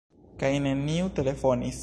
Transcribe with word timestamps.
Kaj 0.43 0.49
neniu 0.67 1.13
telefonis. 1.21 1.79